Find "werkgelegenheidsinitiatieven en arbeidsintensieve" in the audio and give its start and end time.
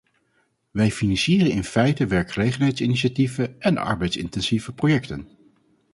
2.07-4.73